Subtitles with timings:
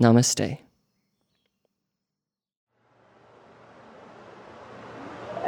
[0.00, 0.58] Namaste.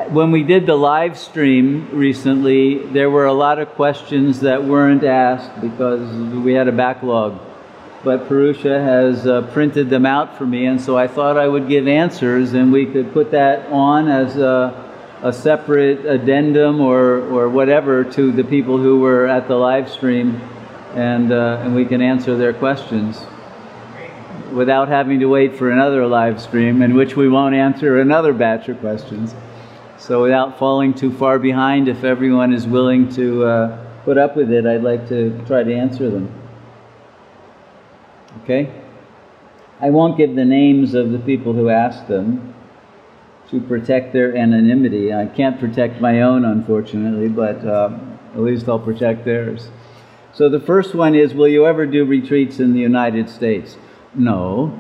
[0.09, 5.05] When we did the live stream recently, there were a lot of questions that weren't
[5.05, 6.01] asked because
[6.35, 7.39] we had a backlog.
[8.03, 11.69] But Purusha has uh, printed them out for me, and so I thought I would
[11.69, 17.49] give answers and we could put that on as a, a separate addendum or, or
[17.49, 20.41] whatever to the people who were at the live stream,
[20.95, 23.17] and, uh, and we can answer their questions
[24.53, 28.69] without having to wait for another live stream in which we won't answer another batch
[28.69, 29.35] of questions.
[29.99, 34.51] So, without falling too far behind, if everyone is willing to uh, put up with
[34.51, 36.35] it, I'd like to try to answer them.
[38.43, 38.73] Okay?
[39.81, 42.55] I won't give the names of the people who asked them
[43.51, 45.13] to protect their anonymity.
[45.13, 47.99] I can't protect my own, unfortunately, but uh,
[48.35, 49.69] at least I'll protect theirs.
[50.33, 53.77] So, the first one is Will you ever do retreats in the United States?
[54.15, 54.77] No.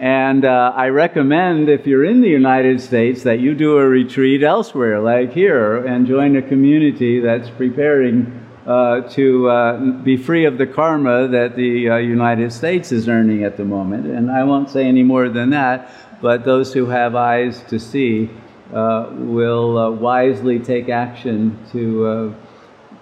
[0.00, 4.42] and uh, I recommend, if you're in the United States, that you do a retreat
[4.42, 10.58] elsewhere, like here, and join a community that's preparing uh, to uh, be free of
[10.58, 14.06] the karma that the uh, United States is earning at the moment.
[14.06, 18.30] And I won't say any more than that, but those who have eyes to see
[18.74, 22.34] uh, will uh, wisely take action to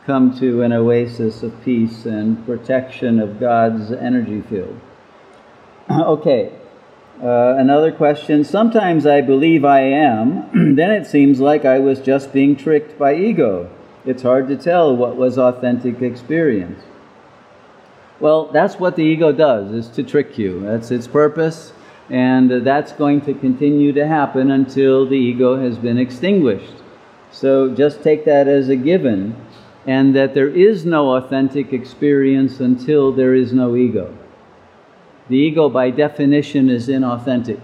[0.06, 4.80] come to an oasis of peace and protection of God's energy field.
[5.90, 6.52] okay,
[7.20, 8.44] uh, another question.
[8.44, 13.16] Sometimes I believe I am, then it seems like I was just being tricked by
[13.16, 13.68] ego.
[14.04, 16.84] It's hard to tell what was authentic experience.
[18.20, 20.60] Well, that's what the ego does, is to trick you.
[20.60, 21.72] That's its purpose,
[22.08, 26.74] and that's going to continue to happen until the ego has been extinguished.
[27.32, 29.34] So just take that as a given
[29.86, 34.16] and that there is no authentic experience until there is no ego.
[35.28, 37.60] The ego, by definition, is inauthentic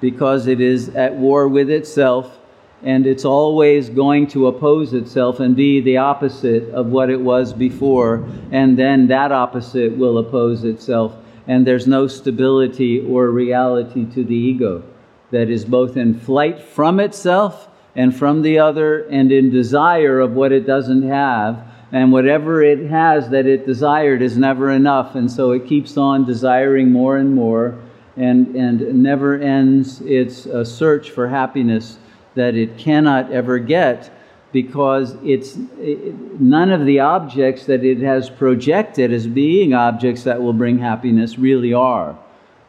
[0.00, 2.38] because it is at war with itself
[2.82, 7.52] and it's always going to oppose itself and be the opposite of what it was
[7.52, 11.14] before, and then that opposite will oppose itself,
[11.46, 14.82] and there's no stability or reality to the ego
[15.30, 20.32] that is both in flight from itself and from the other and in desire of
[20.32, 21.66] what it doesn't have.
[21.92, 25.16] And whatever it has that it desired is never enough.
[25.16, 27.80] And so it keeps on desiring more and more
[28.16, 31.98] and, and never ends its uh, search for happiness
[32.34, 34.10] that it cannot ever get
[34.52, 40.40] because it's it, none of the objects that it has projected as being objects that
[40.40, 42.18] will bring happiness really are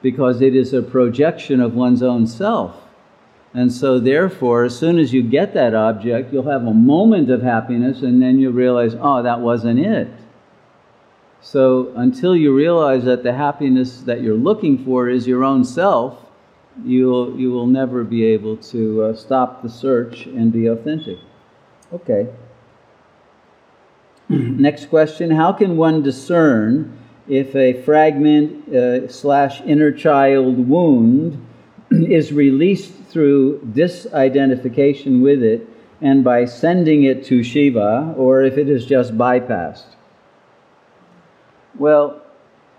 [0.02, 2.81] because it is a projection of one's own self
[3.54, 7.42] and so, therefore, as soon as you get that object, you'll have a moment of
[7.42, 10.08] happiness and then you'll realize, oh, that wasn't it.
[11.42, 16.18] So, until you realize that the happiness that you're looking for is your own self,
[16.86, 21.18] you'll, you will never be able to uh, stop the search and be authentic.
[21.92, 22.30] Okay.
[24.30, 26.98] Next question How can one discern
[27.28, 31.46] if a fragment uh, slash inner child wound
[31.92, 35.68] is released through disidentification with it
[36.02, 39.96] and by sending it to Shiva, or if it is just bypassed.
[41.78, 42.22] Well,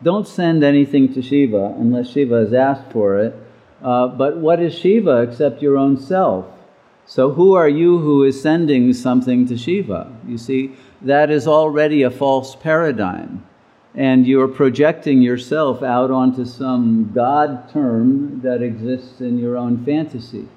[0.02, 3.34] don't send anything to Shiva unless Shiva has asked for it.
[3.80, 6.46] Uh, but what is Shiva except your own self?
[7.04, 10.12] So, who are you who is sending something to Shiva?
[10.26, 13.44] You see, that is already a false paradigm
[13.94, 20.48] and you're projecting yourself out onto some God term that exists in your own fantasy.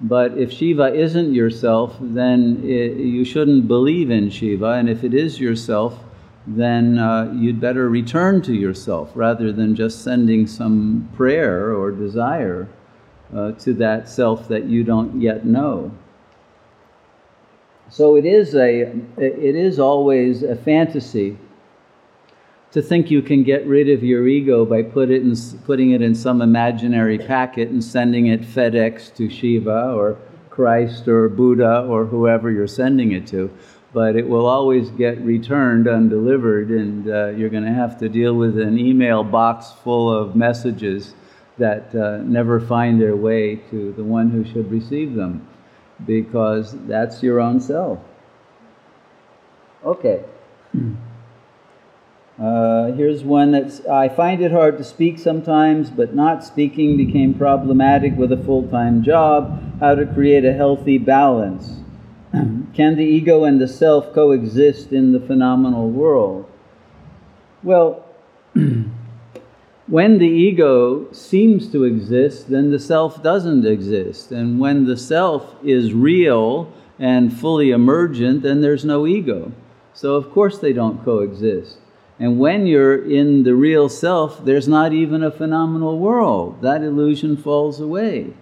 [0.00, 5.14] But if Shiva isn't yourself, then it, you shouldn't believe in Shiva, and if it
[5.14, 5.98] is yourself,
[6.46, 12.68] then uh, you'd better return to yourself rather than just sending some prayer or desire
[13.34, 15.90] uh, to that self that you don't yet know.
[17.88, 18.82] So it is a,
[19.16, 21.38] it is always a fantasy
[22.72, 25.34] to think you can get rid of your ego by put it in,
[25.64, 30.18] putting it in some imaginary packet and sending it FedEx to Shiva or
[30.50, 33.50] Christ or Buddha or whoever you're sending it to.
[33.96, 38.34] but it will always get returned undelivered, and uh, you're going to have to deal
[38.34, 41.14] with an email box full of messages
[41.56, 45.48] that uh, never find their way to the one who should receive them,
[46.04, 47.98] because that's your own self.
[49.82, 50.22] Okay.
[52.38, 57.32] Uh, here's one that's I find it hard to speak sometimes, but not speaking became
[57.32, 59.78] problematic with a full time job.
[59.80, 61.80] How to create a healthy balance.
[62.32, 66.46] Can the ego and the self coexist in the phenomenal world?
[67.62, 68.04] Well,
[69.86, 74.30] when the ego seems to exist, then the self doesn't exist.
[74.30, 79.52] And when the self is real and fully emergent, then there's no ego.
[79.94, 81.78] So, of course, they don't coexist.
[82.18, 86.62] And when you're in the real self, there's not even a phenomenal world.
[86.62, 88.32] That illusion falls away.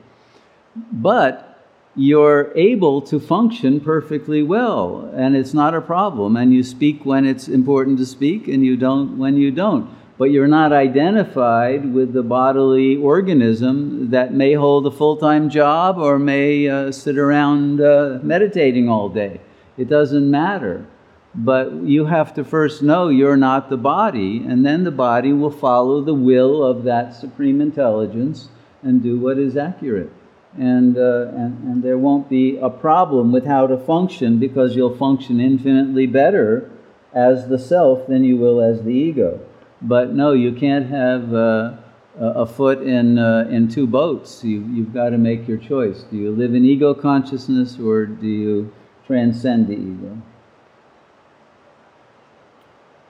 [0.92, 1.54] But
[1.96, 6.36] you're able to function perfectly well, and it's not a problem.
[6.36, 9.90] And you speak when it's important to speak, and you don't when you don't.
[10.16, 15.98] But you're not identified with the bodily organism that may hold a full time job
[15.98, 19.40] or may uh, sit around uh, meditating all day.
[19.76, 20.86] It doesn't matter.
[21.34, 25.50] But you have to first know you're not the body, and then the body will
[25.50, 28.48] follow the will of that supreme intelligence
[28.82, 30.12] and do what is accurate.
[30.56, 34.96] And, uh, and, and there won't be a problem with how to function because you'll
[34.96, 36.70] function infinitely better
[37.12, 39.40] as the self than you will as the ego.
[39.82, 41.72] But no, you can't have uh,
[42.16, 44.44] a foot in, uh, in two boats.
[44.44, 46.04] You, you've got to make your choice.
[46.04, 48.72] Do you live in ego consciousness or do you
[49.06, 50.22] transcend the ego?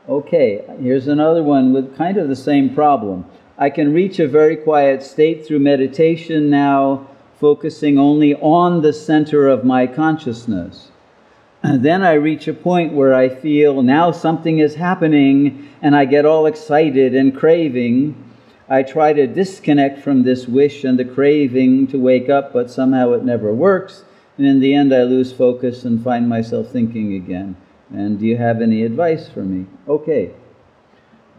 [0.06, 3.24] Okay, here's another one with kind of the same problem.
[3.56, 7.08] I can reach a very quiet state through meditation now,
[7.40, 10.90] focusing only on the center of my consciousness.
[11.62, 16.04] And then I reach a point where I feel now something is happening and I
[16.04, 18.14] get all excited and craving.
[18.68, 23.12] I try to disconnect from this wish and the craving to wake up, but somehow
[23.12, 24.04] it never works.
[24.36, 27.56] And in the end, I lose focus and find myself thinking again.
[27.92, 29.66] And do you have any advice for me?
[29.88, 30.32] Okay.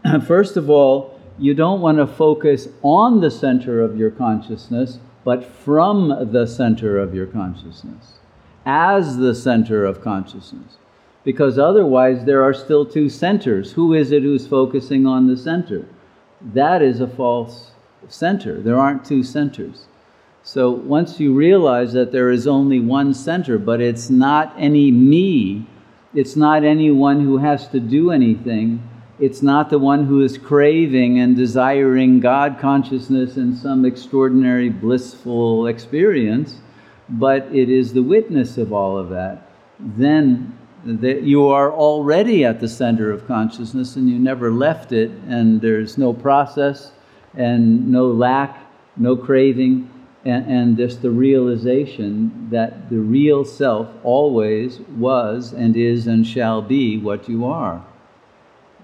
[0.26, 5.44] First of all, you don't want to focus on the center of your consciousness, but
[5.44, 8.20] from the center of your consciousness,
[8.64, 10.78] as the center of consciousness.
[11.24, 13.72] Because otherwise, there are still two centers.
[13.72, 15.86] Who is it who's focusing on the center?
[16.40, 17.72] That is a false
[18.08, 18.60] center.
[18.60, 19.86] There aren't two centers.
[20.44, 25.66] So once you realize that there is only one center, but it's not any me
[26.16, 28.82] it's not anyone who has to do anything.
[29.20, 35.66] It's not the one who is craving and desiring God consciousness and some extraordinary blissful
[35.66, 36.56] experience,
[37.10, 39.50] but it is the witness of all of that.
[39.78, 45.10] Then that you are already at the center of consciousness and you never left it,
[45.28, 46.92] and there's no process
[47.34, 48.58] and no lack,
[48.96, 49.90] no craving,
[50.26, 56.60] and, and just the realization that the real self always was and is and shall
[56.60, 57.84] be what you are.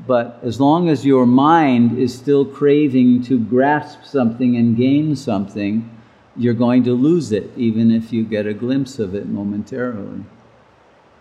[0.07, 5.91] But as long as your mind is still craving to grasp something and gain something,
[6.37, 10.25] you're going to lose it, even if you get a glimpse of it momentarily.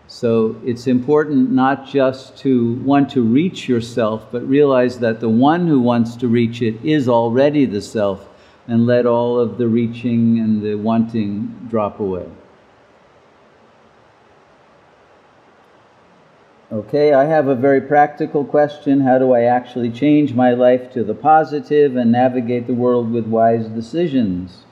[0.06, 5.66] So it's important not just to want to reach yourself, but realize that the one
[5.66, 8.28] who wants to reach it is already the self
[8.66, 12.26] and let all of the reaching and the wanting drop away.
[16.70, 19.00] Okay, I have a very practical question.
[19.00, 23.26] How do I actually change my life to the positive and navigate the world with
[23.26, 24.64] wise decisions?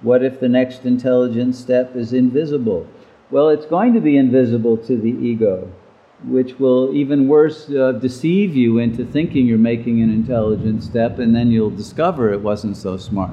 [0.00, 2.88] What if the next intelligent step is invisible?
[3.30, 5.70] Well, it's going to be invisible to the ego
[6.26, 11.34] which will even worse uh, deceive you into thinking you're making an intelligent step, and
[11.34, 13.32] then you'll discover it wasn't so smart.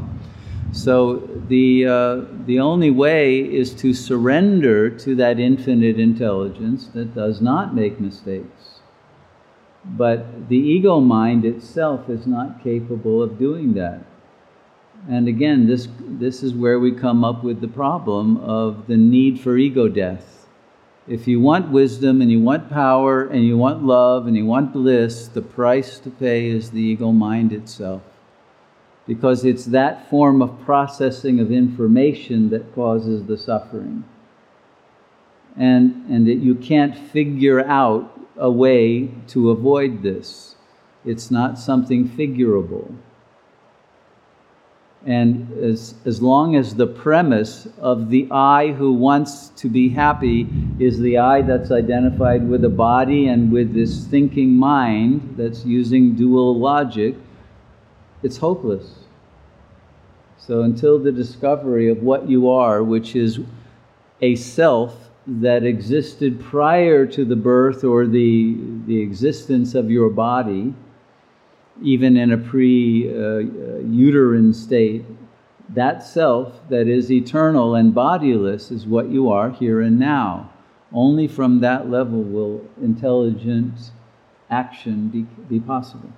[0.71, 1.17] So
[1.48, 7.75] the uh, the only way is to surrender to that infinite intelligence that does not
[7.75, 8.79] make mistakes.
[9.83, 14.05] But the ego mind itself is not capable of doing that.
[15.10, 19.39] And again, this this is where we come up with the problem of the need
[19.39, 20.40] for ego death
[21.12, 24.72] if you want wisdom and you want power and you want love and you want
[24.72, 28.01] bliss, the price to pay is the ego mind itself.
[29.06, 34.06] Because it's that form of processing of information that causes the suffering.
[35.58, 40.56] And, and that you can't figure out a way to avoid this.
[41.03, 42.96] It's not something figurable.
[45.05, 50.48] And as, as long as the premise of the I who wants to be happy
[50.79, 56.13] is the I that's identified with the body and with this thinking mind that's using
[56.13, 57.15] dual logic,
[58.22, 58.93] it's hopeless.
[60.38, 63.39] So until the discovery of what you are, which is
[64.22, 70.74] a self that existed prior to the birth or the, the existence of your body,
[71.81, 73.07] even in a pre
[73.83, 75.05] uterine state,
[75.69, 80.51] that self that is eternal and bodiless is what you are here and now.
[80.93, 83.91] Only from that level will intelligent
[84.50, 86.11] action be, be possible.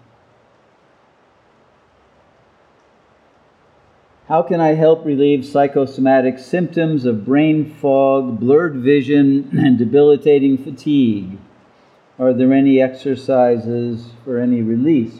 [4.27, 11.37] How can I help relieve psychosomatic symptoms of brain fog, blurred vision, and debilitating fatigue?
[12.17, 15.19] Are there any exercises for any release?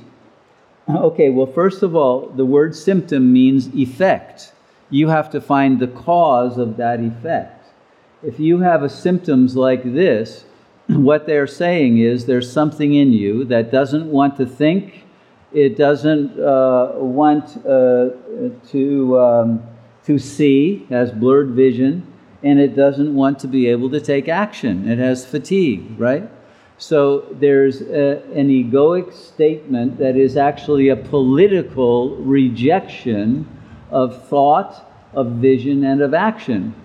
[0.90, 4.52] Okay, well, first of all, the word symptom means effect.
[4.90, 7.68] You have to find the cause of that effect.
[8.22, 10.44] If you have symptoms like this,
[10.88, 15.06] what they're saying is there's something in you that doesn't want to think,
[15.54, 18.10] it doesn't uh, want uh,
[18.70, 19.64] to, um,
[20.04, 22.06] to see, has blurred vision,
[22.42, 24.90] and it doesn't want to be able to take action.
[24.90, 26.30] It has fatigue, right?
[26.84, 33.48] So there's a, an egoic statement that is actually a political rejection
[33.90, 36.76] of thought, of vision, and of action.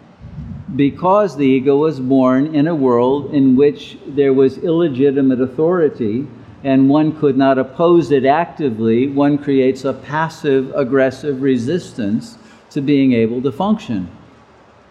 [0.76, 6.28] Because the ego was born in a world in which there was illegitimate authority
[6.62, 12.38] and one could not oppose it actively, one creates a passive aggressive resistance
[12.70, 14.08] to being able to function.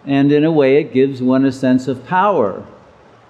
[0.04, 2.66] And in a way, it gives one a sense of power.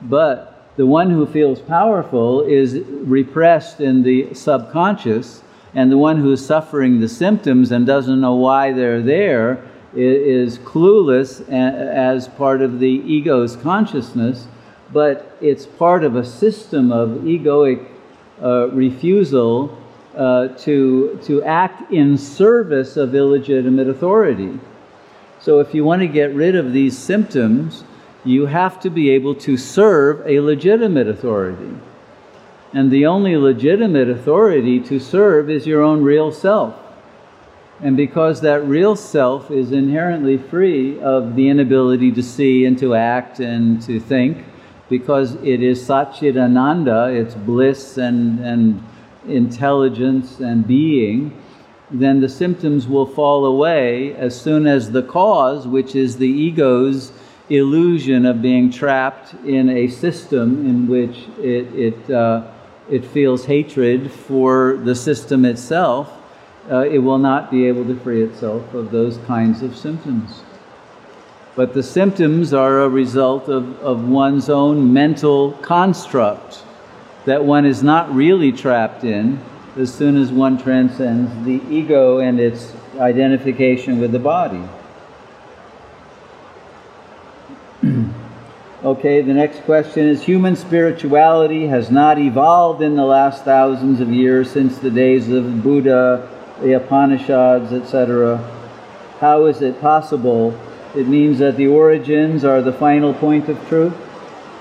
[0.02, 5.42] But the one who feels powerful is repressed in the subconscious,
[5.74, 9.60] and the one who is suffering the symptoms and doesn't know why they're there
[9.92, 14.46] is clueless as part of the ego's consciousness,
[14.92, 17.84] but it's part of a system of egoic
[18.40, 19.76] uh, refusal
[20.14, 24.60] uh, to, to act in service of illegitimate authority.
[25.40, 27.82] So, if you want to get rid of these symptoms,
[28.24, 31.76] you have to be able to serve a legitimate authority.
[32.72, 36.74] And the only legitimate authority to serve is your own real self.
[37.80, 42.94] And because that real self is inherently free of the inability to see and to
[42.94, 44.44] act and to think,
[44.88, 48.82] because it is Satchidananda, it's bliss and, and
[49.28, 51.40] intelligence and being,
[51.90, 57.12] then the symptoms will fall away as soon as the cause, which is the ego's
[57.50, 62.50] illusion of being trapped in a system in which it, it, uh,
[62.90, 66.12] it feels hatred for the system itself,
[66.70, 70.42] uh, it will not be able to free itself of those kinds of symptoms.
[71.56, 76.62] But the symptoms are a result of, of one's own mental construct
[77.24, 79.40] that one is not really trapped in
[79.76, 84.62] as soon as one transcends the ego and its identification with the body.
[88.84, 94.12] Okay, the next question is Human spirituality has not evolved in the last thousands of
[94.12, 96.28] years since the days of Buddha,
[96.60, 98.36] the Upanishads, etc.
[99.18, 100.56] How is it possible?
[100.94, 103.94] It means that the origins are the final point of truth?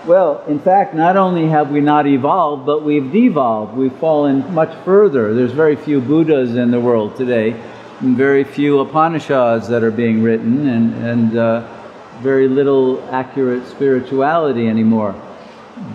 [0.07, 3.77] Well, in fact, not only have we not evolved, but we've devolved.
[3.77, 5.35] We've fallen much further.
[5.35, 7.51] There's very few Buddhas in the world today,
[7.99, 11.76] and very few Upanishads that are being written, and, and uh,
[12.21, 15.15] very little accurate spirituality anymore.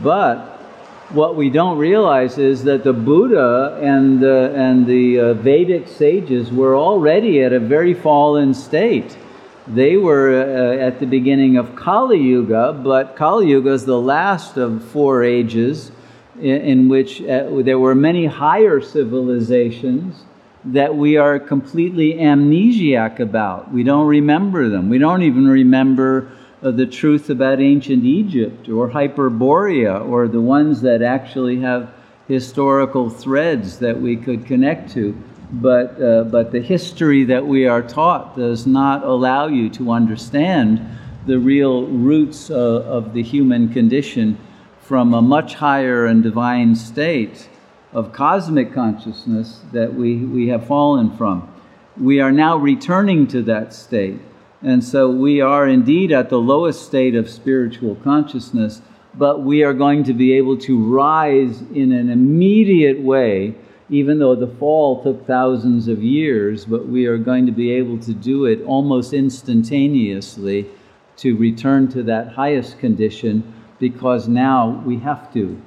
[0.03, 0.53] But
[1.11, 6.51] what we don't realize is that the Buddha and, uh, and the uh, Vedic sages
[6.51, 9.17] were already at a very fallen state.
[9.67, 14.57] They were uh, at the beginning of Kali Yuga, but Kali Yuga is the last
[14.57, 15.93] of four ages
[16.41, 20.25] in, in which uh, there were many higher civilizations
[20.65, 23.73] that we are completely amnesiac about.
[23.73, 24.89] We don't remember them.
[24.89, 26.31] We don't even remember
[26.63, 31.93] uh, the truth about ancient Egypt or Hyperborea or the ones that actually have
[32.29, 35.21] historical threads that we could connect to.
[35.53, 40.81] But, uh, but the history that we are taught does not allow you to understand
[41.27, 44.39] the real roots uh, of the human condition
[44.81, 47.49] from a much higher and divine state
[47.93, 51.53] of cosmic consciousness that we, we have fallen from.
[52.01, 54.21] We are now returning to that state.
[54.63, 58.81] And so we are indeed at the lowest state of spiritual consciousness,
[59.15, 63.55] but we are going to be able to rise in an immediate way
[63.93, 67.99] even though the fall took thousands of years, but we are going to be able
[67.99, 70.67] to do it almost instantaneously
[71.19, 75.61] to return to that highest condition because now we have to.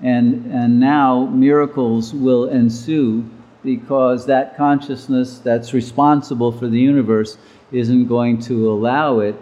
[0.00, 3.28] And, and now miracles will ensue
[3.64, 7.36] because that consciousness that's responsible for the universe
[7.72, 9.40] isn't going to allow it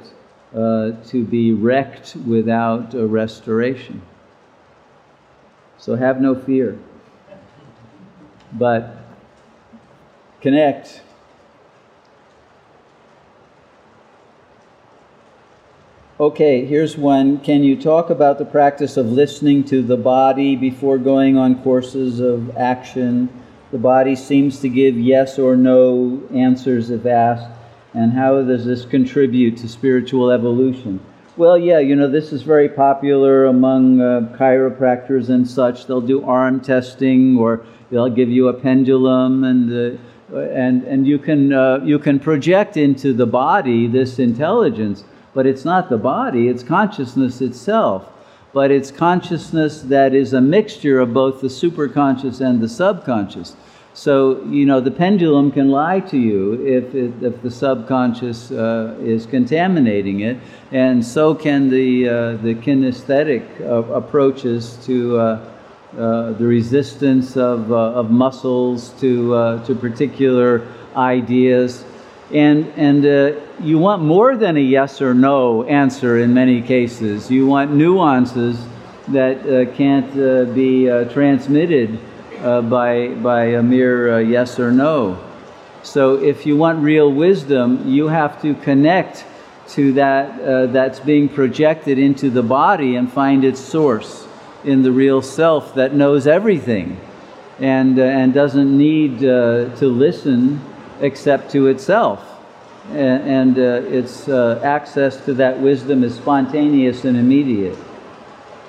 [0.54, 4.00] uh, to be wrecked without a restoration.
[5.78, 6.78] So have no fear.
[8.52, 8.96] But
[10.40, 11.02] connect.
[16.18, 17.40] Okay, here's one.
[17.40, 22.20] Can you talk about the practice of listening to the body before going on courses
[22.20, 23.28] of action?
[23.70, 27.50] The body seems to give yes or no answers if asked.
[27.92, 31.00] And how does this contribute to spiritual evolution?
[31.36, 35.86] Well, yeah, you know, this is very popular among uh, chiropractors and such.
[35.86, 39.98] They'll do arm testing or they'll give you a pendulum and,
[40.34, 45.04] uh, and, and you, can, uh, you can project into the body this intelligence,
[45.36, 48.10] but it's not the body, it's consciousness itself.
[48.54, 53.54] But it's consciousness that is a mixture of both the superconscious and the subconscious.
[53.92, 58.96] So, you know, the pendulum can lie to you if, it, if the subconscious uh,
[59.00, 60.38] is contaminating it,
[60.72, 65.48] and so can the, uh, the kinesthetic uh, approaches to uh,
[65.98, 70.66] uh, the resistance of, uh, of muscles to, to particular
[70.96, 71.84] ideas.
[72.32, 73.04] And, and
[73.60, 77.30] you want more than a yes or no answer in many cases.
[77.30, 78.58] You want nuances
[79.08, 82.00] that can't be transmitted
[82.42, 85.18] uh, by, by a mere uh, yes or no.
[85.82, 89.24] So if you want real wisdom, you have to connect
[89.68, 94.26] to that uh, that's being projected into the body and find its source
[94.64, 97.00] in the real self that knows everything
[97.58, 100.60] and, uh, and doesn't need uh, to listen
[101.00, 102.24] except to itself.
[102.92, 107.76] And, uh, its access to that wisdom is spontaneous and immediate.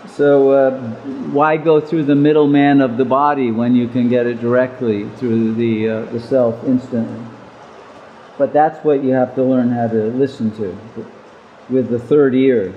[0.07, 0.79] So, uh,
[1.31, 5.53] why go through the middleman of the body when you can get it directly through
[5.55, 7.19] the, uh, the self instantly?
[8.38, 10.77] But that's what you have to learn how to listen to
[11.70, 12.74] with the third ear.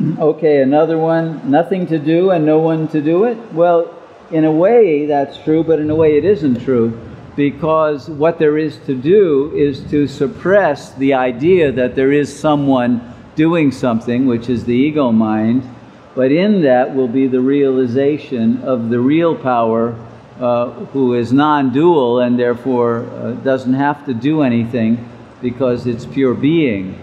[0.18, 3.38] Okay, another one nothing to do and no one to do it.
[3.52, 3.94] Well,
[4.30, 6.98] in a way that's true, but in a way it isn't true
[7.36, 13.12] because what there is to do is to suppress the idea that there is someone
[13.34, 15.68] doing something, which is the ego mind,
[16.14, 19.96] but in that will be the realization of the real power
[20.40, 25.08] uh, who is non dual and therefore uh, doesn't have to do anything
[25.42, 27.00] because it's pure being.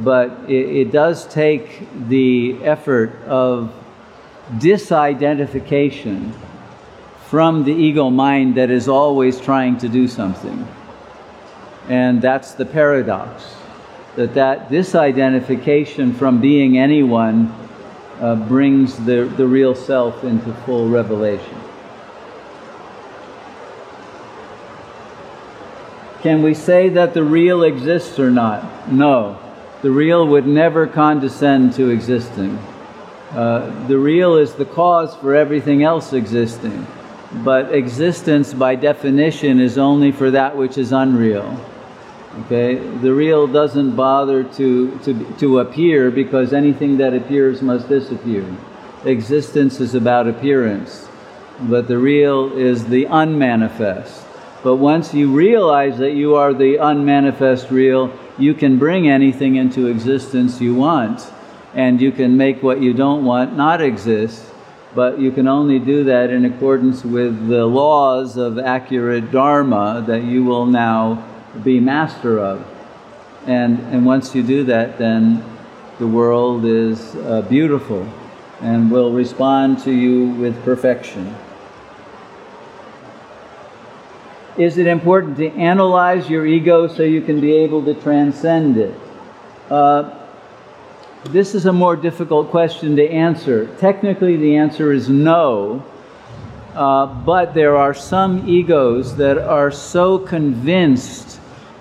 [0.00, 3.72] But it, it does take the effort of
[4.56, 6.32] disidentification
[7.28, 10.66] from the ego mind that is always trying to do something.
[11.88, 13.54] And that's the paradox
[14.16, 17.54] that that disidentification from being anyone
[18.20, 21.56] uh, brings the, the real self into full revelation.
[26.22, 28.90] Can we say that the real exists or not?
[28.90, 29.38] No.
[29.82, 32.58] The real would never condescend to existing.
[33.30, 36.84] Uh, the real is the cause for everything else existing.
[37.32, 41.58] But existence, by definition, is only for that which is unreal.
[42.44, 48.44] Okay, the real doesn't bother to, to, to appear because anything that appears must disappear.
[49.04, 51.08] Existence is about appearance,
[51.60, 54.24] but the real is the unmanifest.
[54.62, 59.86] But once you realize that you are the unmanifest real, you can bring anything into
[59.86, 61.30] existence you want,
[61.74, 64.47] and you can make what you don't want not exist.
[64.94, 70.24] But you can only do that in accordance with the laws of accurate Dharma that
[70.24, 71.24] you will now
[71.62, 72.66] be master of.
[73.46, 75.44] And, and once you do that, then
[75.98, 78.08] the world is uh, beautiful
[78.60, 81.34] and will respond to you with perfection.
[84.56, 88.94] Is it important to analyze your ego so you can be able to transcend it?
[89.70, 90.17] Uh,
[91.26, 93.66] this is a more difficult question to answer.
[93.78, 95.84] Technically, the answer is no.
[96.74, 101.40] Uh, but there are some egos that are so convinced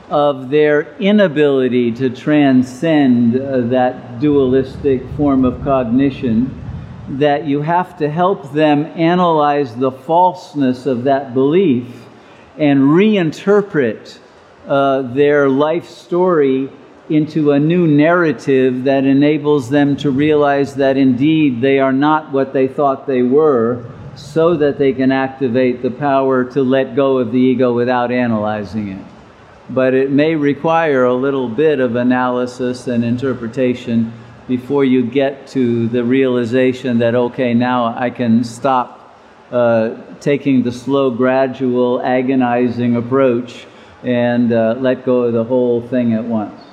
[0.09, 6.63] of their inability to transcend uh, that dualistic form of cognition,
[7.09, 11.85] that you have to help them analyze the falseness of that belief
[12.57, 14.17] and reinterpret
[14.67, 16.69] uh, their life story
[17.09, 22.53] into a new narrative that enables them to realize that indeed they are not what
[22.53, 27.31] they thought they were, so that they can activate the power to let go of
[27.31, 29.05] the ego without analyzing it.
[29.69, 34.11] But it may require a little bit of analysis and interpretation
[34.47, 39.15] before you get to the realization that, okay, now I can stop
[39.51, 43.65] uh, taking the slow, gradual, agonizing approach
[44.03, 46.66] and uh, let go of the whole thing at once.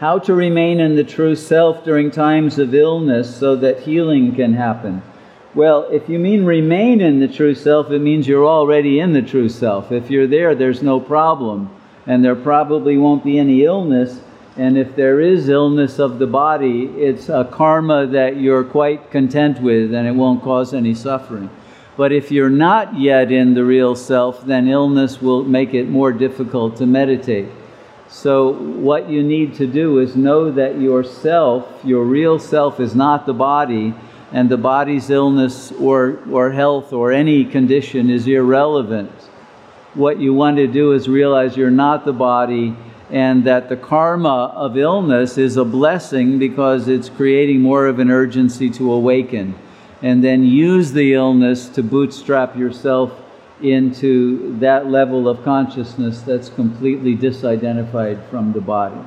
[0.00, 4.54] How to remain in the true self during times of illness so that healing can
[4.54, 5.02] happen.
[5.54, 9.20] Well, if you mean remain in the true self, it means you're already in the
[9.20, 9.92] true self.
[9.92, 11.68] If you're there, there's no problem.
[12.06, 14.22] And there probably won't be any illness.
[14.56, 19.60] And if there is illness of the body, it's a karma that you're quite content
[19.60, 21.50] with and it won't cause any suffering.
[21.98, 26.10] But if you're not yet in the real self, then illness will make it more
[26.10, 27.48] difficult to meditate.
[28.10, 33.24] So, what you need to do is know that yourself, your real self, is not
[33.24, 33.94] the body,
[34.32, 39.12] and the body's illness or, or health or any condition is irrelevant.
[39.94, 42.76] What you want to do is realize you're not the body
[43.10, 48.10] and that the karma of illness is a blessing because it's creating more of an
[48.10, 49.56] urgency to awaken.
[50.02, 53.12] And then use the illness to bootstrap yourself
[53.62, 59.00] into that level of consciousness that's completely disidentified from the body.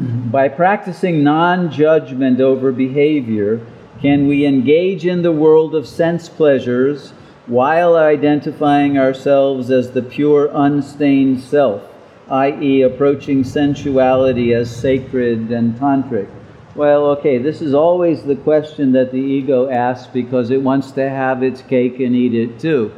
[0.00, 0.28] Mm-hmm.
[0.28, 3.66] By practicing non judgment over behavior,
[4.00, 7.12] can we engage in the world of sense pleasures
[7.46, 11.82] while identifying ourselves as the pure, unstained self,
[12.28, 16.28] i.e., approaching sensuality as sacred and tantric?
[16.76, 21.08] Well, okay, this is always the question that the ego asks because it wants to
[21.08, 22.92] have its cake and eat it too.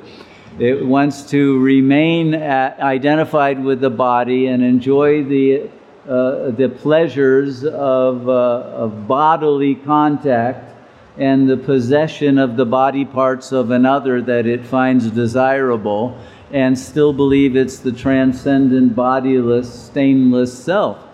[0.59, 5.71] It wants to remain at, identified with the body and enjoy the,
[6.09, 10.75] uh, the pleasures of, uh, of bodily contact
[11.17, 16.19] and the possession of the body parts of another that it finds desirable
[16.51, 21.08] and still believe it's the transcendent, bodiless, stainless self.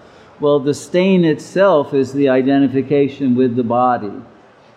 [0.44, 4.12] Well, the stain itself is the identification with the body.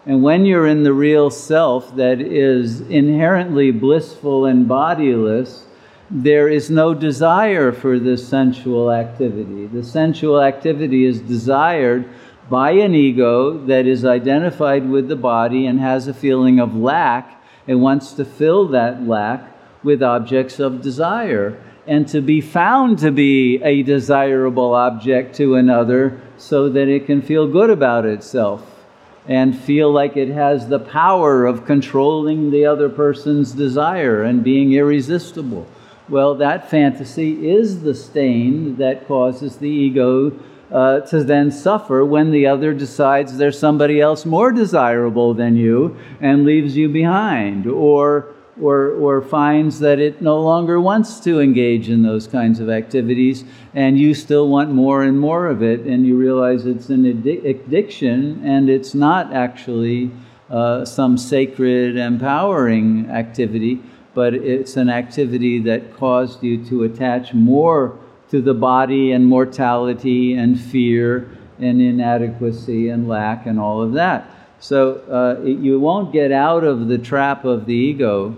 [0.06, 5.66] And when you're in the real self that is inherently blissful and bodiless,
[6.10, 9.68] there is no desire for this sensual activity.
[9.68, 12.08] The sensual activity is desired
[12.50, 17.44] by an ego that is identified with the body and has a feeling of lack
[17.68, 23.12] and wants to fill that lack with objects of desire and to be found to
[23.12, 28.86] be a desirable object to another so that it can feel good about itself
[29.28, 34.74] and feel like it has the power of controlling the other person's desire and being
[34.74, 35.68] irresistible.
[36.10, 40.32] Well, that fantasy is the stain that causes the ego
[40.72, 45.98] uh, to then suffer when the other decides there's somebody else more desirable than you
[46.22, 47.68] and leaves you behind.
[47.68, 52.70] Or or, or finds that it no longer wants to engage in those kinds of
[52.70, 53.43] activities,
[53.74, 58.41] and you still want more and more of it, and you realize it's an addiction
[58.46, 60.12] and it's not actually
[60.50, 63.82] uh, some sacred, empowering activity,
[64.13, 70.34] but it's an activity that caused you to attach more to the body and mortality
[70.34, 74.30] and fear and inadequacy and lack and all of that.
[74.60, 78.36] So uh, you won't get out of the trap of the ego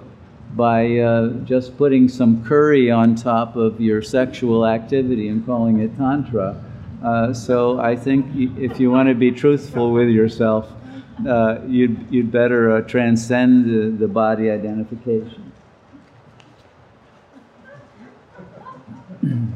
[0.56, 5.96] by uh, just putting some curry on top of your sexual activity and calling it
[5.98, 6.64] tantra.
[7.04, 8.26] Uh, so I think
[8.58, 10.72] if you want to be truthful with yourself,
[11.28, 15.52] uh, you'd, you'd better uh, transcend the, the body identification.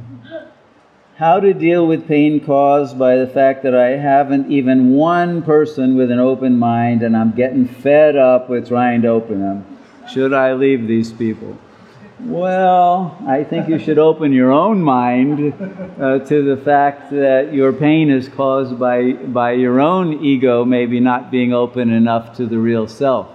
[1.15, 5.95] How to deal with pain caused by the fact that I haven't even one person
[5.95, 9.72] with an open mind and I'm getting fed up with trying to open them.
[10.11, 11.57] Should I leave these people?
[12.19, 15.53] Well, I think you should open your own mind
[15.99, 20.99] uh, to the fact that your pain is caused by, by your own ego maybe
[20.99, 23.27] not being open enough to the real self.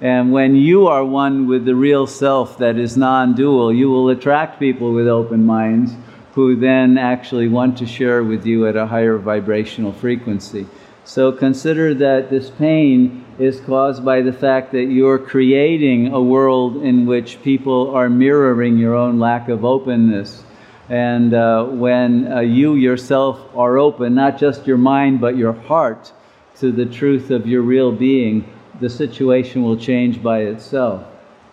[0.00, 4.08] And when you are one with the real self that is non dual, you will
[4.08, 5.92] attract people with open minds
[6.32, 10.66] who then actually want to share with you at a higher vibrational frequency.
[11.04, 16.76] So consider that this pain is caused by the fact that you're creating a world
[16.76, 20.44] in which people are mirroring your own lack of openness.
[20.88, 26.12] And uh, when uh, you yourself are open, not just your mind, but your heart,
[26.58, 28.48] to the truth of your real being,
[28.80, 31.04] the situation will change by itself.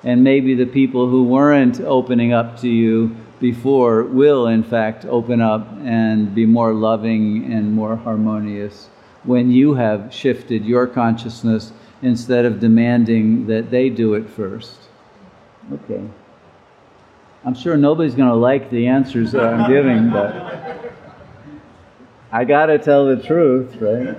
[0.03, 5.41] And maybe the people who weren't opening up to you before will, in fact, open
[5.41, 8.89] up and be more loving and more harmonious
[9.23, 14.75] when you have shifted your consciousness instead of demanding that they do it first.
[15.71, 16.03] Okay.
[17.45, 20.93] I'm sure nobody's going to like the answers that I'm giving, but
[22.31, 24.17] I got to tell the truth, right?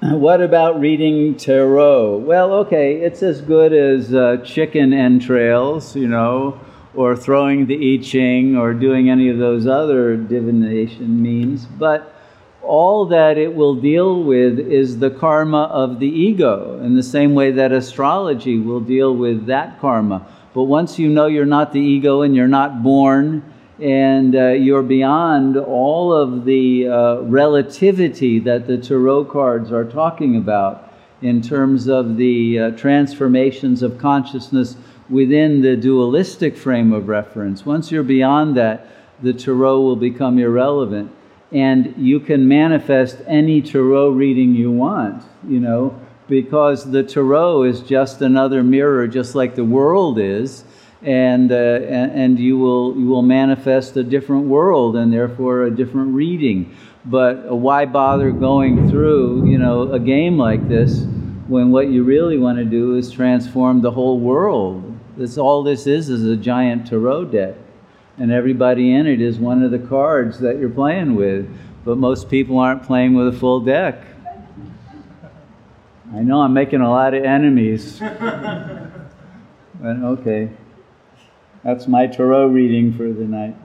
[0.00, 2.18] What about reading tarot?
[2.18, 6.60] Well, okay, it's as good as uh, chicken entrails, you know,
[6.98, 12.12] or throwing the I Ching or doing any of those other divination means, but
[12.60, 17.36] all that it will deal with is the karma of the ego, in the same
[17.36, 20.26] way that astrology will deal with that karma.
[20.52, 23.44] But once you know you're not the ego and you're not born,
[23.80, 30.36] and uh, you're beyond all of the uh, relativity that the tarot cards are talking
[30.36, 34.74] about in terms of the uh, transformations of consciousness
[35.10, 37.64] within the dualistic frame of reference.
[37.64, 38.86] Once you're beyond that,
[39.22, 41.10] the tarot will become irrelevant
[41.52, 47.80] and you can manifest any tarot reading you want, you know, because the tarot is
[47.80, 50.64] just another mirror, just like the world is,
[51.02, 55.70] and, uh, and, and you, will, you will manifest a different world and therefore a
[55.70, 56.76] different reading.
[57.06, 61.06] But why bother going through, you know, a game like this
[61.46, 64.87] when what you really want to do is transform the whole world?
[65.18, 67.56] That's all this is, is a giant tarot deck
[68.18, 71.48] and everybody in it is one of the cards that you're playing with.
[71.84, 74.02] But most people aren't playing with a full deck.
[76.12, 77.98] I know I'm making a lot of enemies.
[78.00, 78.90] but
[79.82, 80.50] okay.
[81.62, 83.56] That's my tarot reading for the night.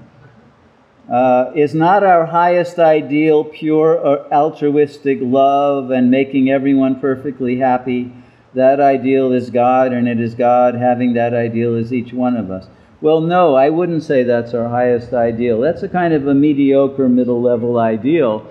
[1.12, 8.12] Uh, is not our highest ideal pure or altruistic love and making everyone perfectly happy?
[8.56, 12.52] That ideal is God, and it is God having that ideal is each one of
[12.52, 12.68] us.
[13.02, 15.60] Well, no, I wouldn't say that's our highest ideal.
[15.60, 18.48] That's a kind of a mediocre middle level ideal.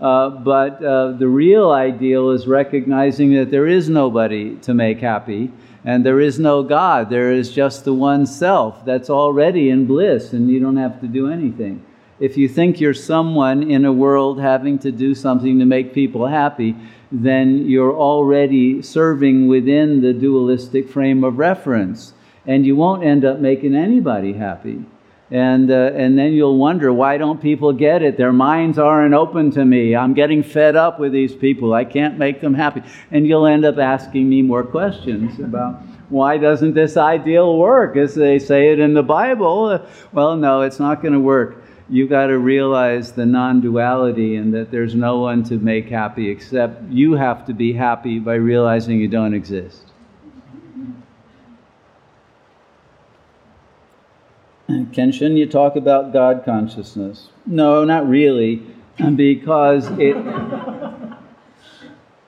[0.00, 5.52] Uh, but uh, the real ideal is recognizing that there is nobody to make happy
[5.84, 7.08] and there is no God.
[7.08, 11.06] There is just the one self that's already in bliss and you don't have to
[11.06, 11.84] do anything.
[12.22, 16.28] If you think you're someone in a world having to do something to make people
[16.28, 16.76] happy,
[17.10, 22.14] then you're already serving within the dualistic frame of reference
[22.46, 24.84] and you won't end up making anybody happy.
[25.32, 28.16] And, uh, and then you'll wonder, why don't people get it?
[28.16, 29.96] Their minds aren't open to me.
[29.96, 31.74] I'm getting fed up with these people.
[31.74, 32.84] I can't make them happy.
[33.10, 38.14] And you'll end up asking me more questions about why doesn't this ideal work as
[38.14, 39.84] they say it in the Bible?
[40.12, 41.61] Well, no, it's not going to work.
[41.92, 46.30] You've got to realize the non duality and that there's no one to make happy
[46.30, 49.84] except you have to be happy by realizing you don't exist.
[54.94, 57.28] Ken, shouldn't you talk about God consciousness?
[57.44, 58.62] No, not really,
[59.14, 60.16] because it.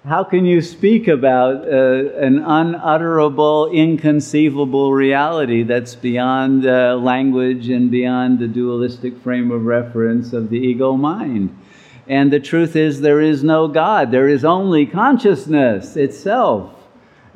[0.07, 7.91] How can you speak about uh, an unutterable, inconceivable reality that's beyond uh, language and
[7.91, 11.57] beyond the dualistic frame of reference of the ego mind?
[12.07, 16.74] And the truth is, there is no God, there is only consciousness itself.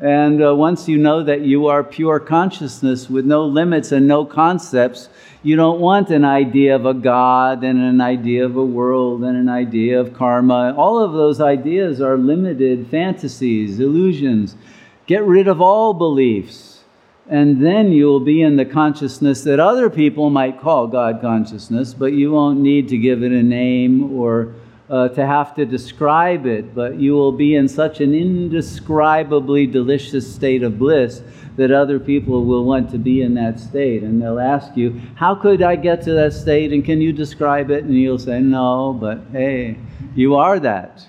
[0.01, 4.25] And uh, once you know that you are pure consciousness with no limits and no
[4.25, 5.09] concepts,
[5.43, 9.37] you don't want an idea of a God and an idea of a world and
[9.37, 10.73] an idea of karma.
[10.77, 14.55] All of those ideas are limited fantasies, illusions.
[15.07, 16.85] Get rid of all beliefs.
[17.29, 21.93] And then you will be in the consciousness that other people might call God consciousness,
[21.93, 24.55] but you won't need to give it a name or
[24.91, 30.33] uh, to have to describe it, but you will be in such an indescribably delicious
[30.33, 31.23] state of bliss
[31.57, 34.03] that other people will want to be in that state.
[34.03, 36.73] And they'll ask you, How could I get to that state?
[36.73, 37.85] And can you describe it?
[37.85, 39.77] And you'll say, No, but hey,
[40.15, 41.07] you are that.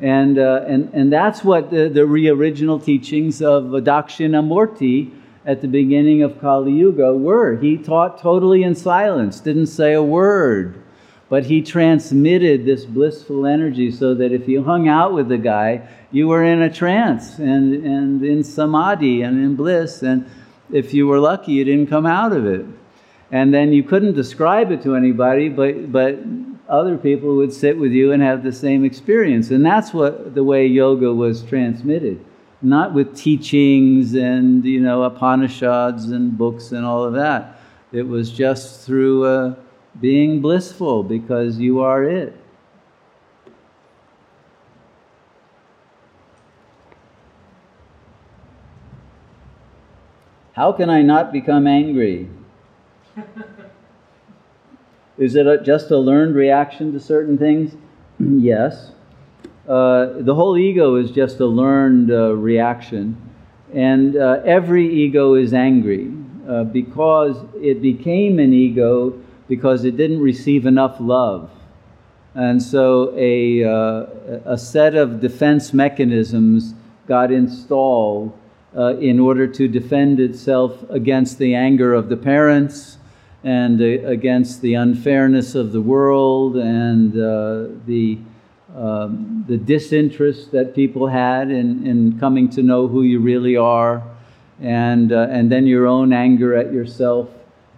[0.00, 5.12] And, uh, and, and that's what the, the original teachings of Dakshinamurti
[5.44, 7.56] at the beginning of Kali Yuga were.
[7.56, 10.82] He taught totally in silence, didn't say a word
[11.28, 15.86] but he transmitted this blissful energy so that if you hung out with the guy,
[16.10, 20.02] you were in a trance and, and in samadhi and in bliss.
[20.02, 20.28] And
[20.72, 22.64] if you were lucky, you didn't come out of it.
[23.30, 26.18] And then you couldn't describe it to anybody, but, but
[26.66, 29.50] other people would sit with you and have the same experience.
[29.50, 32.24] And that's what the way yoga was transmitted.
[32.62, 37.60] Not with teachings and, you know, Upanishads and books and all of that
[37.92, 39.56] It was just through
[40.00, 42.36] being blissful because you are it.
[50.52, 52.28] How can I not become angry?
[55.18, 57.76] Is it a, just a learned reaction to certain things?
[58.18, 58.92] yes.
[59.68, 63.16] Uh, the whole ego is just a learned uh, reaction.
[63.74, 66.12] And uh, every ego is angry
[66.48, 69.12] uh, because it became an ego
[69.48, 71.50] because it didn't receive enough love.
[72.34, 74.06] And so a, uh,
[74.44, 76.74] a set of defense mechanisms
[77.06, 78.38] got installed
[78.76, 82.98] uh, in order to defend itself against the anger of the parents
[83.42, 88.18] and uh, against the unfairness of the world and uh, the,
[88.76, 94.02] um, the disinterest that people had in, in coming to know who you really are,
[94.60, 97.28] and, uh, and then your own anger at yourself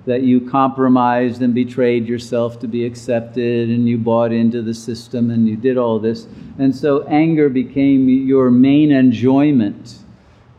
[0.07, 5.31] that you compromised and betrayed yourself to be accepted and you bought into the system
[5.31, 6.27] and you did all this.
[6.59, 9.99] And so anger became your main enjoyment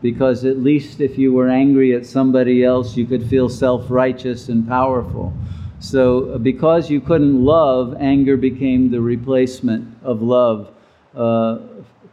[0.00, 4.48] because at least if you were angry at somebody else, you could feel self righteous
[4.48, 5.32] and powerful.
[5.78, 10.72] So, uh, because you couldn't love, anger became the replacement of love
[11.14, 11.58] uh,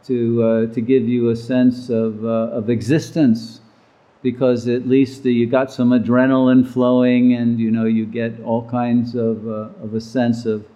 [0.06, 3.60] to, uh, to give you a sense of, uh, of existence.
[4.22, 9.14] Because at least you got some adrenaline flowing, and you know you get all kinds
[9.14, 10.66] of, uh, of a sense of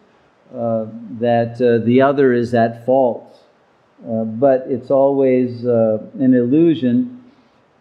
[0.55, 0.87] uh,
[1.21, 3.45] that the other is at fault.
[4.05, 7.25] Uh, but it's always uh, an illusion,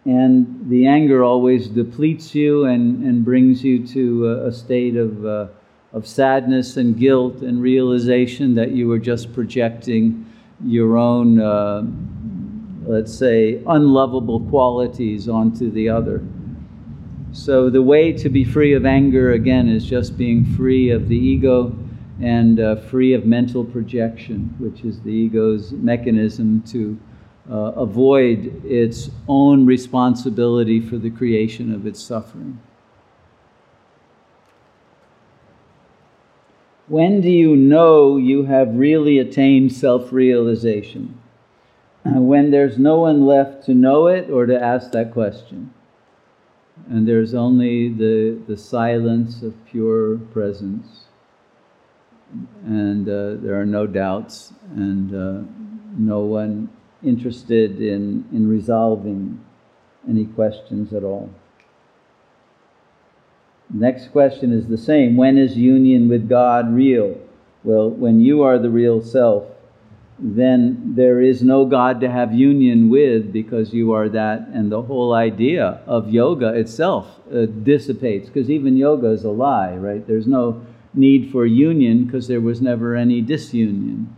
[0.06, 5.26] and the anger always depletes you and, and brings you to a, a state of,
[5.26, 5.48] uh,
[5.92, 10.26] of sadness and guilt and realization that you were just projecting
[10.64, 11.84] your own, uh,
[12.86, 16.22] let's say, unlovable qualities onto the other.
[17.32, 21.18] So, the way to be free of anger, again, is just being free of the
[21.18, 21.76] ego
[22.22, 26.98] and uh, free of mental projection, which is the ego's mechanism to
[27.50, 32.60] uh, avoid its own responsibility for the creation of its suffering.
[36.88, 41.18] When do you know you have really attained self realization?
[42.06, 45.74] When there's no one left to know it or to ask that question.
[46.90, 51.06] And there's only the, the silence of pure presence
[52.66, 55.48] and uh, there are no doubts, and uh,
[55.98, 56.70] no one
[57.04, 59.44] interested in, in resolving
[60.08, 61.30] any questions at all.
[63.70, 67.18] Next question is the same When is union with God real?
[67.64, 69.46] Well, when you are the real self,
[70.26, 74.82] then there is no God to have union with because you are that, and the
[74.82, 80.08] whole idea of yoga itself uh, dissipates because even yoga is a lie, right?
[80.08, 84.16] There's no need for union because there was never any disunion.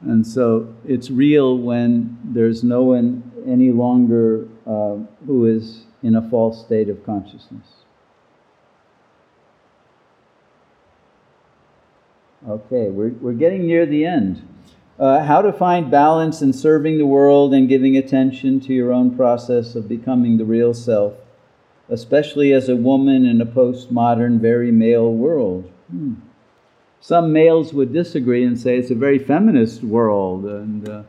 [0.00, 6.30] And so it's real when there's no one any longer uh, who is in a
[6.30, 7.66] false state of consciousness.
[12.48, 14.53] Okay, we're, we're getting near the end.
[14.96, 19.16] Uh, how to find balance in serving the world and giving attention to your own
[19.16, 21.14] process of becoming the real self,
[21.88, 25.68] especially as a woman in a postmodern, very male world.
[25.90, 26.14] Hmm.
[27.00, 31.02] Some males would disagree and say it's a very feminist world, and uh,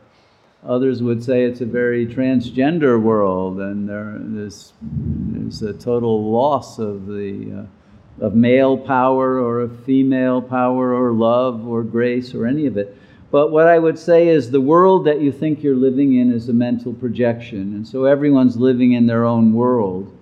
[0.64, 6.80] others would say it's a very transgender world, and there, there's, there's a total loss
[6.80, 12.46] of the uh, of male power or of female power or love or grace or
[12.46, 12.96] any of it.
[13.30, 16.48] But what I would say is the world that you think you're living in is
[16.48, 20.16] a mental projection, and so everyone's living in their own world.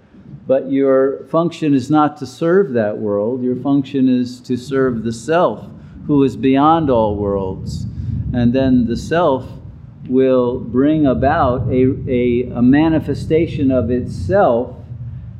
[0.46, 5.12] But your function is not to serve that world, your function is to serve the
[5.12, 5.66] self,
[6.06, 7.86] who is beyond all worlds.
[8.32, 9.48] And then the self
[10.08, 14.76] will bring about a, a, a manifestation of itself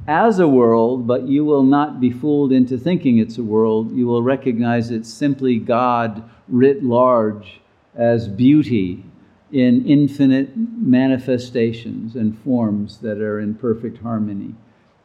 [0.07, 3.93] as a world, but you will not be fooled into thinking it's a world.
[3.93, 7.61] You will recognize it's simply God writ large
[7.95, 9.05] as beauty
[9.53, 14.55] in infinite manifestations and forms that are in perfect harmony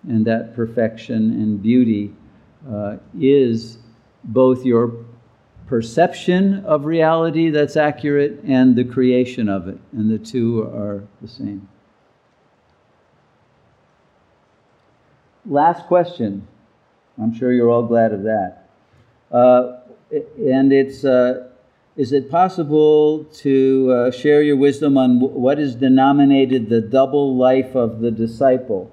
[0.07, 2.13] and that perfection and beauty
[2.69, 3.77] uh, is
[4.23, 5.05] both your
[5.67, 11.27] perception of reality that's accurate and the creation of it, and the two are the
[11.27, 11.67] same.
[15.45, 16.47] Last question.
[17.21, 18.69] I'm sure you're all glad of that.
[19.31, 19.78] Uh,
[20.11, 21.47] and it's uh,
[21.95, 27.75] Is it possible to uh, share your wisdom on what is denominated the double life
[27.75, 28.91] of the disciple?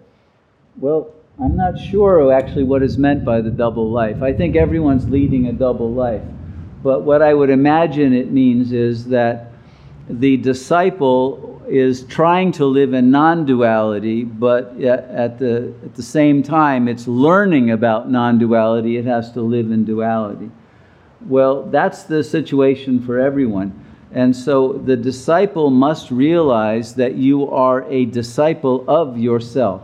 [0.79, 4.23] Well, I'm not sure actually what is meant by the double life.
[4.23, 6.23] I think everyone's leading a double life.
[6.83, 9.53] But what I would imagine it means is that
[10.09, 16.43] the disciple is trying to live in non duality, but at the, at the same
[16.43, 18.97] time, it's learning about non duality.
[18.97, 20.51] It has to live in duality.
[21.29, 23.85] Well, that's the situation for everyone.
[24.13, 29.83] And so the disciple must realize that you are a disciple of yourself.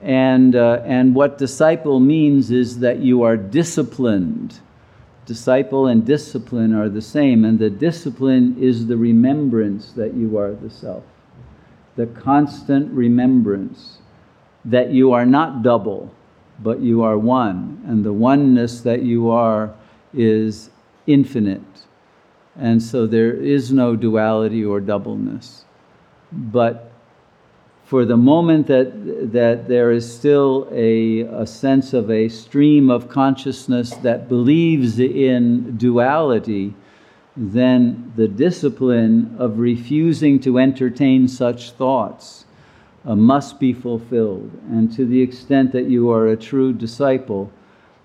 [0.00, 4.60] And, uh, and what disciple means is that you are disciplined
[5.30, 10.54] disciple and discipline are the same, and the discipline is the remembrance that you are
[10.54, 11.04] the self,
[11.94, 13.98] the constant remembrance
[14.64, 16.12] that you are not double,
[16.58, 19.72] but you are one, and the oneness that you are
[20.12, 20.70] is
[21.06, 21.60] infinite.
[22.56, 25.64] And so there is no duality or doubleness.
[26.32, 26.90] But
[27.84, 33.08] for the moment that, that there is still a, a sense of a stream of
[33.08, 36.74] consciousness that believes in duality,
[37.36, 42.44] then the discipline of refusing to entertain such thoughts
[43.04, 44.50] uh, must be fulfilled.
[44.68, 47.50] And to the extent that you are a true disciple,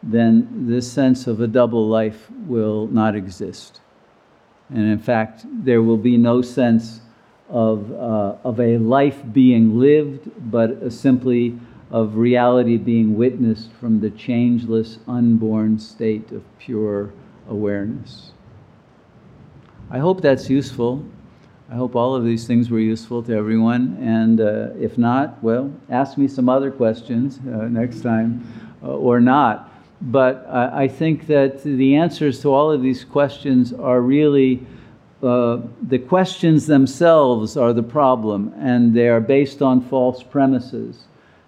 [0.05, 3.81] then this sense of a double life will not exist.
[4.69, 7.01] And in fact, there will be no sense
[7.49, 11.59] of, uh, of a life being lived, but simply
[11.91, 17.11] of reality being witnessed from the changeless, unborn state of pure
[17.49, 18.31] awareness.
[19.89, 21.03] I hope that's useful.
[21.69, 23.97] I hope all of these things were useful to everyone.
[23.99, 28.45] And uh, if not, well, ask me some other questions uh, next time
[28.83, 29.71] uh, or not.
[30.01, 34.65] But I think that the answers to all of these questions are really
[35.23, 41.05] uh, the questions themselves are the problem, and they are based on false premises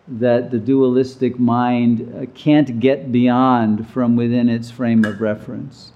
[0.07, 5.91] that the dualistic mind uh, can't get beyond from within its frame of reference.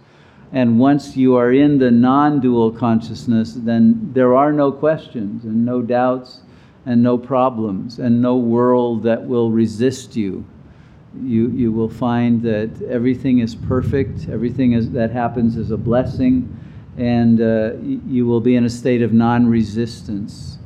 [0.52, 5.66] And once you are in the non dual consciousness, then there are no questions and
[5.66, 6.41] no doubts
[6.86, 10.43] and no problems and no world that will resist you.
[11.20, 16.57] You, you will find that everything is perfect, everything is, that happens is a blessing
[16.97, 20.57] and uh, you will be in a state of non resistance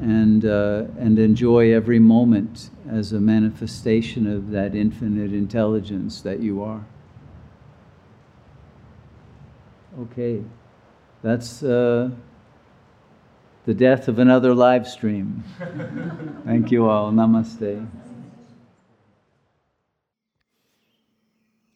[0.00, 6.62] and, uh, and enjoy every moment as a manifestation of that infinite intelligence that you
[6.62, 6.84] are.
[10.00, 10.42] Okay,
[11.22, 12.10] that's uh,
[13.66, 15.44] the death of another live stream.
[16.44, 17.12] Thank you all.
[17.12, 17.86] Namaste.